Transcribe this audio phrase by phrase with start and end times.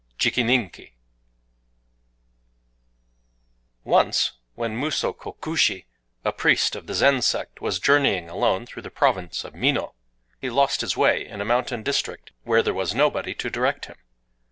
[0.17, 0.93] JIKININKI
[3.83, 5.85] Once, when Musō Kokushi,
[6.25, 9.89] a priest of the Zen sect, was journeying alone through the province of Mino (1),
[10.41, 13.97] he lost his way in a mountain district where there was nobody to direct him.